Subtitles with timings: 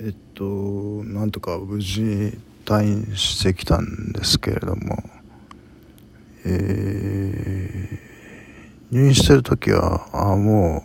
[0.00, 0.44] えっと
[1.04, 5.02] なんとか無事退院してきたんですけれども
[6.46, 10.82] えー、入院してる時はあも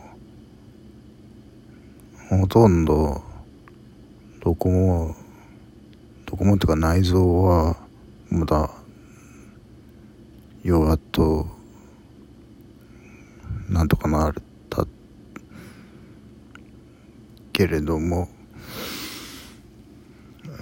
[2.31, 3.23] うほとんど
[4.41, 5.15] どこも
[6.25, 7.75] どこもっていうか内臓は
[8.29, 8.69] まだ
[10.63, 11.47] よやっと
[13.67, 14.33] なんとかなっ
[14.69, 14.85] た
[17.51, 18.29] けれども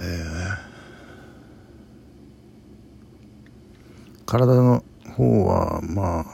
[0.00, 0.58] ー、
[4.28, 4.84] 体の
[5.16, 6.26] 方はまあ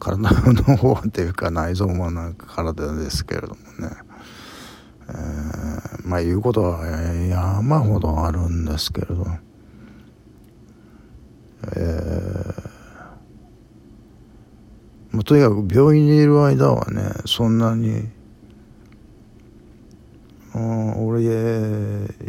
[0.00, 3.96] 体の方っていうか内臓もなんか体ですけれどもね、
[5.08, 9.24] えー、まあ言うことは山ほどあるんですけれど。
[11.76, 12.76] えー
[15.12, 18.08] まあ、とにかく病院にいる間はねそんなに
[20.54, 21.24] 俺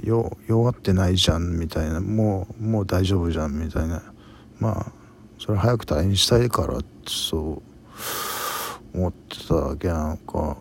[0.04, 4.02] よ弱ってないじゃんみたいなもうもう大丈夫じゃんみたいな。
[4.60, 4.92] まあ
[5.40, 7.62] それ早く退院したいからそ
[8.94, 10.58] う思ってただけなんか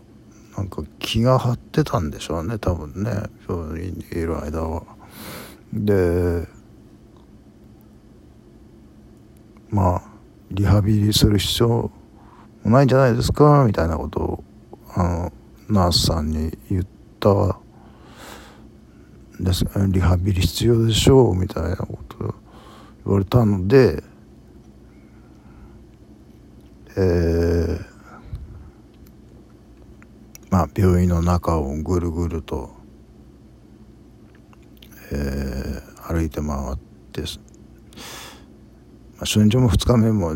[0.57, 3.11] なんか気が張ってたんでしょうね多分ね
[3.49, 4.83] 病院にいる間は。
[5.73, 6.47] で
[9.69, 10.03] まあ
[10.51, 11.91] リハビリする必要も
[12.65, 14.45] ないんじゃないですかみたいなことを
[14.95, 15.33] あの
[15.69, 16.87] ナースさんに言っ
[17.21, 17.59] た
[19.41, 22.35] ですリハビリ必要でしょうみたいなこと
[23.07, 24.03] 言われたので
[26.99, 27.85] えー、
[30.51, 32.71] まあ病院の中をぐるぐると、
[35.13, 36.79] えー、歩いて回っ
[37.13, 37.23] て
[39.17, 40.35] まあ、初日も2日目も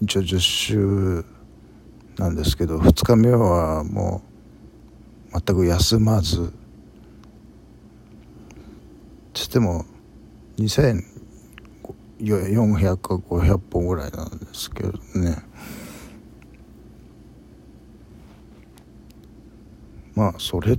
[0.00, 1.24] 一応10週
[2.18, 4.22] なんですけど2日目はも
[5.32, 6.52] う全く休まず
[9.34, 9.84] つっても
[12.20, 15.36] 400か500本ぐらいなんですけどね
[20.14, 20.78] まあそれ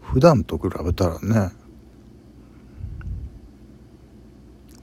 [0.00, 1.52] 普段と比べたらね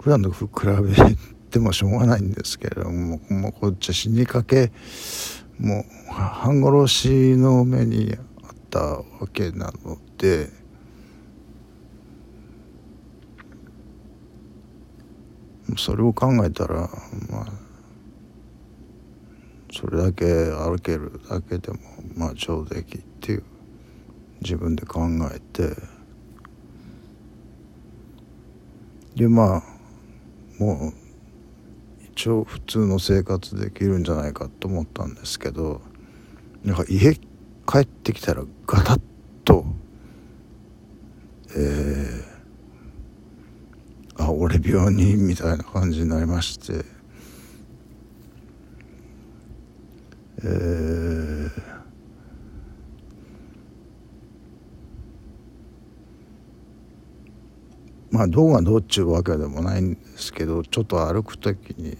[0.01, 1.15] 普段と比べ
[1.49, 4.71] てもしょうがないんですけれどももうこっち死にかけ
[5.59, 10.60] もう半殺しの目にあったわけなので。
[15.77, 16.89] それを考えたら
[17.29, 17.45] まあ
[19.73, 21.79] それだけ歩けるだけでも
[22.15, 23.43] まあ上出来っていう
[24.41, 25.01] 自分で考
[25.33, 25.75] えて
[29.15, 29.63] でまあ
[30.59, 30.93] もう
[32.13, 35.81] 一応普通の生活できるんじゃないかと思ったんですけど
[36.63, 39.01] なんか家帰ってきたらガタッ
[39.45, 39.65] と
[41.55, 42.20] えー
[44.17, 47.01] あ俺病人みたいな感じになりまして。
[50.43, 51.51] えー、
[58.09, 61.95] まあどうがどうっちゅうわけでもないんですけどちょっと歩く時に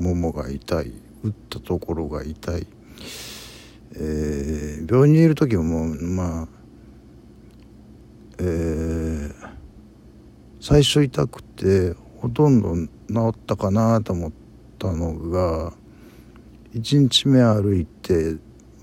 [0.00, 0.92] ももが痛い
[1.22, 2.66] 打ったところが痛い、
[3.94, 6.48] えー、病院にいる時もまあ
[8.38, 8.91] えー
[10.62, 12.88] 最初痛くてほとんど治
[13.32, 14.32] ったかなと思っ
[14.78, 15.72] たのが
[16.72, 18.36] 1日目歩いて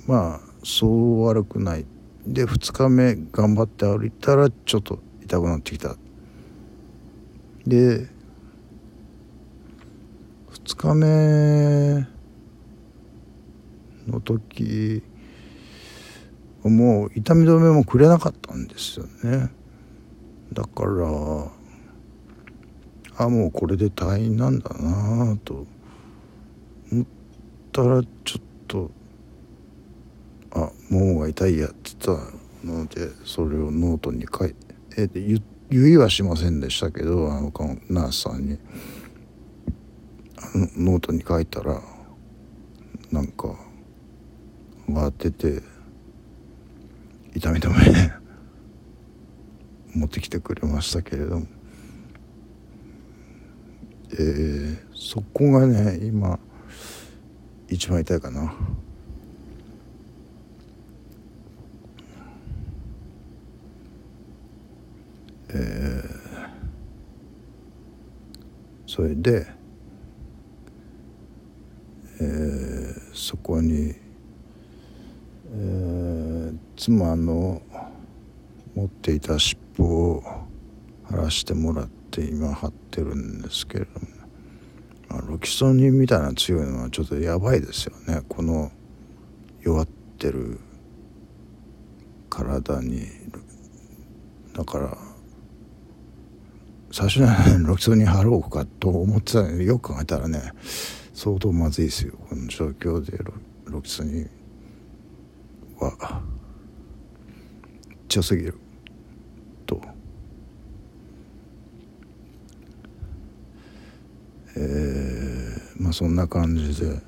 [0.05, 1.85] まあそう悪くない。
[2.27, 5.95] で2日目頑張って歩いたらちょっと痛くなってきた。
[7.65, 8.09] で
[10.51, 12.05] 2日目
[14.05, 15.01] の時
[16.61, 19.49] もう痛み止めもくれなかったんですよね。
[20.51, 21.58] だから
[23.19, 25.67] あもうこれで退院なんだなと
[26.89, 27.05] 思っ
[27.73, 28.89] たらちょっと
[30.51, 37.51] あももが痛いやって言ったのでそれをノートに書いて言言いはしませんでしたけどあの
[37.89, 38.57] ナースさんに。
[40.41, 41.81] あのノートに書いたら
[43.11, 43.53] なんか
[44.87, 45.61] 慌てて
[47.35, 48.11] 痛み止め
[49.99, 51.58] 持ってきてくれましたけれども。
[54.17, 56.39] え、そこがね今
[57.67, 58.53] 一番痛いかな。
[65.51, 66.49] えー、
[68.85, 69.47] それで、
[72.21, 73.95] えー、そこに、
[75.51, 77.61] えー、妻の
[78.75, 80.23] 持っていた尻尾を
[81.05, 84.07] 貼らしてもらってって今貼ってるんですけれども、
[85.09, 88.23] まあ、ロキソニンみたいな強いのはちょっとやばいですよね。
[88.27, 88.71] この
[89.61, 90.59] 弱ってる
[92.29, 93.05] 体に。
[94.53, 94.97] だから
[96.91, 100.51] 最初にロキソニン貼ろうかと思ってたのによく考えたらね
[101.13, 102.17] 相当まずいですよ。
[102.27, 103.17] この状況で
[103.65, 104.29] ロキソニン
[105.77, 106.21] は
[108.09, 108.57] 強すぎる
[109.65, 109.79] と。
[114.55, 117.01] えー、まあそんな感じで。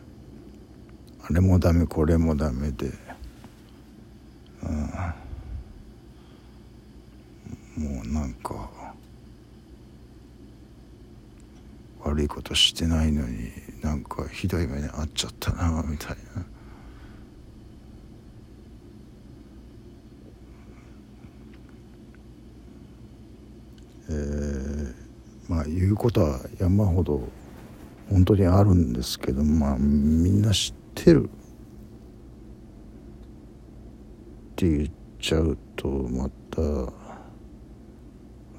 [1.23, 2.91] あれもダメこれもダメで、
[4.63, 4.65] う
[7.79, 8.67] ん、もうなんか
[11.99, 13.51] 悪いことしてないのに
[13.83, 16.43] なんかひどい目に遭っちゃったなみたいな。
[24.09, 24.93] えー、
[25.47, 27.40] まあ言うことは山ほど
[28.11, 31.29] 本当にあるんですけどまあみんな知ってるっ
[34.57, 36.61] て言っちゃうとまた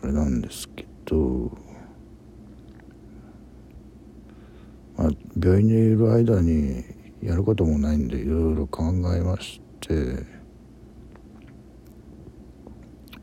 [0.02, 1.56] あれなんですけど、
[4.96, 6.82] まあ、病院にいる間に
[7.22, 8.84] やることもないんでいろいろ考
[9.14, 9.94] えまして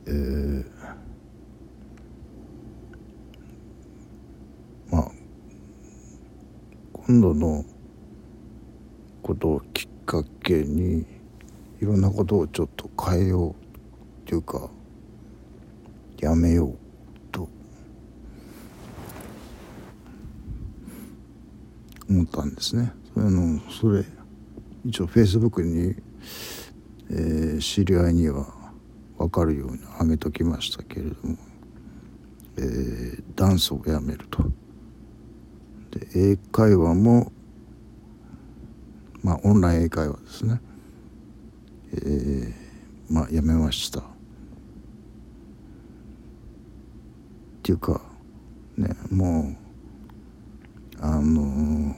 [0.06, 0.80] えー
[4.92, 5.12] 今
[7.10, 7.66] 度の
[9.24, 11.06] ことをきっかけに
[11.82, 13.56] いろんなことをちょっと変えようっ
[14.26, 14.70] ていうか
[16.20, 16.78] やめよう
[17.32, 17.50] と
[22.08, 22.92] 思ったんですね。
[23.14, 24.06] それのそれ
[24.86, 25.96] 一応フェイスブックに、
[27.10, 28.46] えー、知り合いには
[29.18, 31.38] 分かるように上げときましたけれども、
[32.58, 34.44] えー、ダンスをやめると。
[35.92, 37.32] で英会話も
[39.24, 40.62] まあオンライン英会話ですね
[41.94, 42.54] えー、
[43.10, 44.04] まあやめましたっ
[47.64, 48.02] ていうか
[48.78, 49.56] ねもう
[51.02, 51.96] あの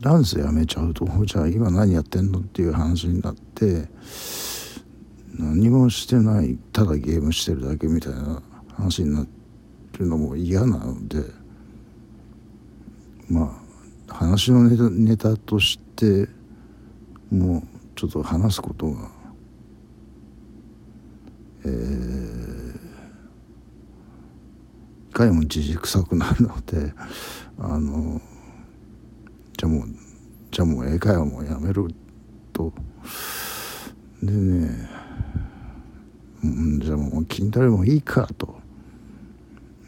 [0.00, 3.88] ダンスやめちゃうとじゃあ今何やってんのっていう話になって
[5.38, 8.42] 何もしてないただゲームしてるだけみたいな
[8.74, 9.26] 話にな
[9.98, 11.41] るのも嫌なので。
[13.32, 13.58] ま
[14.08, 16.28] あ話のネタネタとして
[17.30, 17.62] もう
[17.96, 19.10] ちょっと話すことが
[21.64, 22.76] えー、
[25.10, 26.92] いかにもじじくさくなるので
[27.58, 28.20] あの
[29.56, 29.88] じゃあもう
[30.50, 31.88] じゃあもう英会話もやめる
[32.52, 32.72] と。
[34.22, 34.88] でね、
[36.44, 38.60] うん、じゃあもう筋トレもいいかと。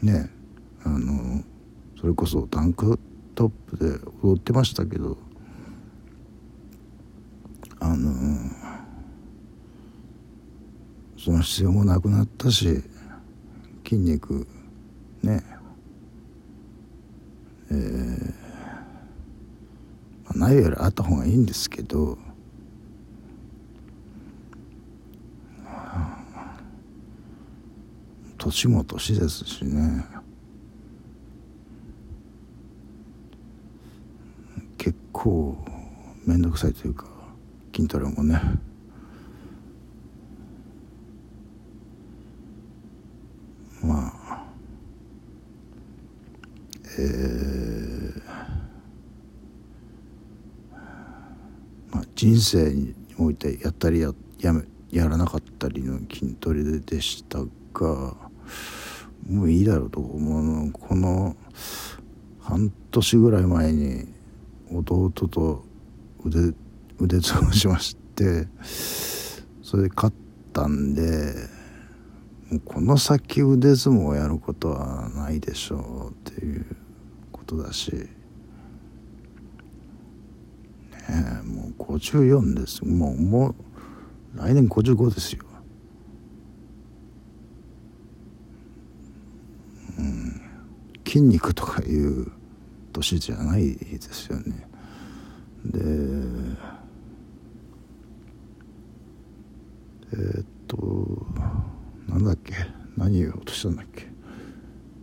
[0.01, 0.29] ね
[0.83, 1.43] あの
[1.99, 2.99] それこそタンク
[3.35, 5.17] トップで踊ってましたけど
[7.79, 8.13] あの
[11.17, 12.81] その必要もなくなったし
[13.83, 14.47] 筋肉
[15.21, 15.43] ね
[17.71, 18.33] えー、
[20.25, 22.17] まあ、ないよりあった方がいいんですけど
[28.37, 30.05] 年も年ですしね。
[34.85, 35.57] 結構
[36.27, 37.07] 面倒くさいというか
[37.75, 38.39] 筋トレもね。
[43.81, 44.45] まあ
[46.99, 48.21] えー、
[51.89, 54.61] まあ人生においてやったりややめ
[54.91, 57.39] やらなかったりの筋トレでした
[57.73, 58.13] が
[59.27, 61.35] もういいだろうと思うこの
[62.39, 64.13] 半年ぐらい前に
[64.79, 65.63] 弟と
[66.23, 66.53] 腕
[66.99, 68.47] 腕相撲しまして
[69.61, 70.15] それで勝っ
[70.53, 71.33] たんで
[72.49, 76.65] もうこの先腕相撲をやることはないでしょうっていう
[77.31, 78.09] ことだしね
[81.09, 83.55] えもう54ですもうもう
[84.35, 85.45] 来年55ですよ。
[89.97, 90.41] うん、
[91.07, 92.31] 筋肉とかいう
[92.95, 94.67] 年じゃないですよね。
[95.65, 95.79] で
[100.13, 100.77] えー、っと
[102.07, 102.53] なんだっけ？
[102.95, 104.07] 何言おうとしたんだっけ？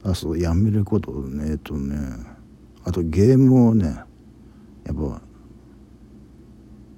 [0.04, 1.96] あそうやめることねえっとね。
[2.84, 3.86] あとゲームをね
[4.84, 5.20] やっぱ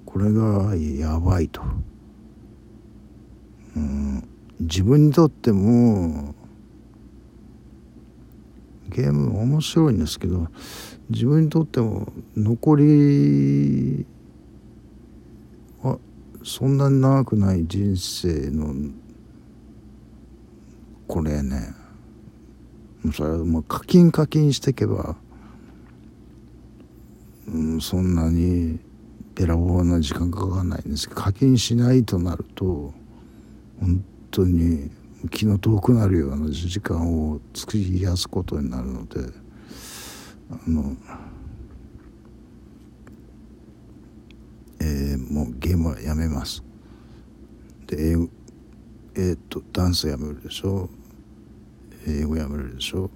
[0.05, 1.61] これがやばいと、
[3.75, 4.27] うん、
[4.61, 6.33] 自分にとっても
[8.89, 10.47] ゲーム面白いんですけど
[11.09, 14.05] 自分にとっても残り
[15.81, 15.99] は
[16.43, 18.73] そんなに長くない人生の
[21.07, 21.75] これね。
[23.13, 25.15] それはもう課金課金していけば、
[27.47, 28.79] うん、そんなに
[29.35, 32.93] べらぼうな時間かかんないんですけど課金しないとなると
[33.79, 34.89] 本当に
[35.31, 39.21] 気の遠くなるような時間を作りやすことになるので
[40.51, 40.95] あの、
[44.79, 46.63] えー、もうゲームはやめます。
[47.87, 48.29] で英語
[49.15, 50.89] えー、っとダンスやめるでしょ。
[52.07, 53.09] 英語やめるでしょ、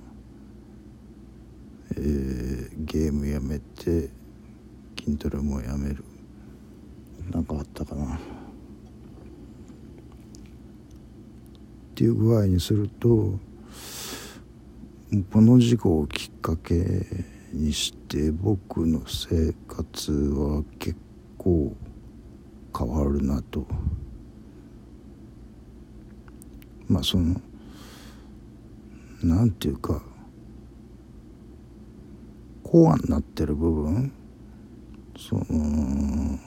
[1.92, 4.10] えー、ゲームやめて
[4.98, 6.04] 筋トレもやめる。
[7.30, 8.20] 何かあったかな。
[12.00, 13.38] っていう具合にすると
[15.34, 17.06] この事故をきっかけ
[17.52, 20.96] にして僕の生活は結
[21.38, 21.76] 構
[22.78, 23.68] 変わるなと。
[26.88, 27.42] まあその
[29.22, 30.02] なんていうか
[32.64, 34.14] コアになってる部分
[35.18, 36.40] その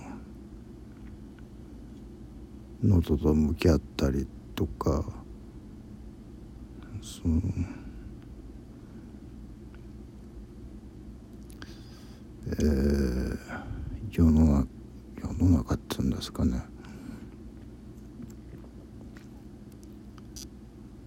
[2.83, 5.22] 喉と向き合ったりとか
[7.03, 7.43] その
[12.47, 13.39] えー、
[14.11, 14.69] 世の中
[15.21, 16.63] 世の中っていうんですかね。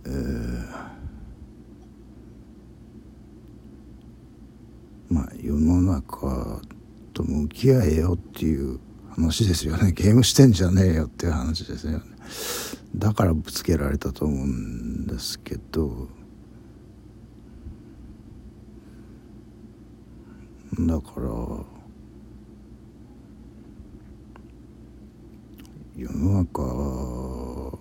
[0.06, 0.86] えー
[5.10, 6.62] まあ世の中
[7.14, 8.80] と向き合えよっていう
[9.12, 9.92] 話ですよね。
[9.92, 12.04] ゲームしてんじゃねえよっていう話ですよね。
[12.98, 16.08] だからぶつけられたと思うんですけど
[20.80, 21.24] だから
[25.98, 27.78] 世の中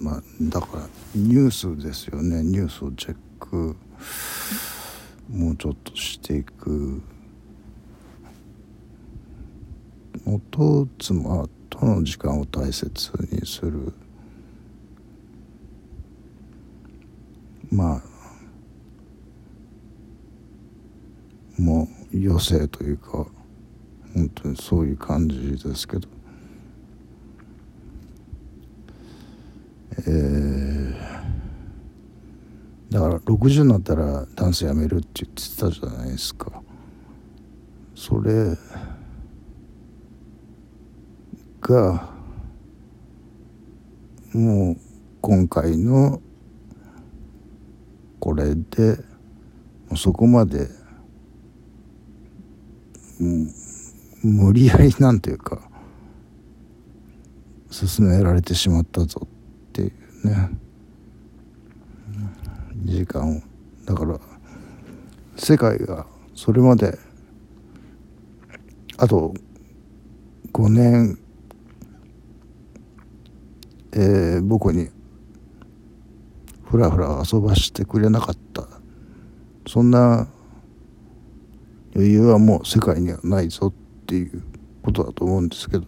[0.00, 2.42] まあだからニュースですよね。
[2.42, 3.76] ニュースをチェック
[5.30, 7.02] もうちょっとしていく。
[10.24, 11.48] 元妻
[11.78, 13.92] との時間を大切にする。
[17.70, 18.02] まあ
[21.60, 23.26] もう余生というか
[24.14, 26.08] 本当にそういう感じですけど。
[30.06, 30.78] えー
[32.90, 36.62] だから60になったらダンスやめるって言ってたじゃないですか。
[37.94, 38.56] それ
[41.68, 42.08] が
[44.32, 44.76] もう
[45.20, 46.22] 今回の
[48.18, 48.98] これで
[49.94, 50.68] そこまで
[53.20, 53.52] うん
[54.22, 55.60] 無理やりなんていうか
[57.70, 59.86] 進められてしまったぞってい
[60.24, 60.50] うね。
[62.84, 63.42] 時間を
[63.84, 64.18] だから
[65.36, 66.98] 世界がそれまで
[68.96, 69.34] あと
[70.52, 71.18] 5年、
[73.92, 74.88] えー、僕に
[76.64, 78.68] ふらふら遊ばしてくれなかった
[79.66, 80.28] そんな
[81.94, 84.42] 余裕はもう世界にはないぞっていう
[84.82, 85.84] ことだと思うんですけど。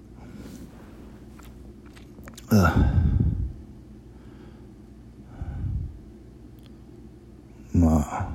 [2.52, 2.92] あ
[7.72, 8.28] まあ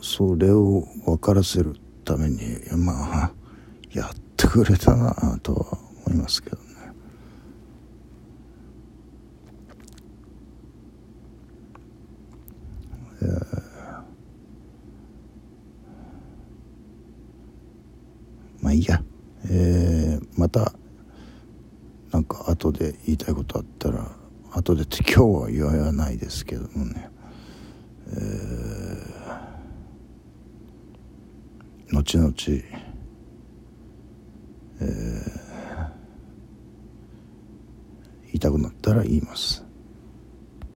[0.00, 2.40] それを分からせるために
[2.76, 3.32] まあ
[3.92, 6.62] やってくれたなとは思いますけどね。
[13.22, 14.02] えー、
[18.60, 19.00] まあいいや、
[19.48, 20.72] えー、また
[22.12, 24.10] なんか後で言いたいことあったら
[24.52, 27.10] 後でって今日は言わないですけどもね、
[28.08, 32.32] えー、後々、
[34.80, 34.90] えー、
[38.24, 39.69] 言いたくなったら言います。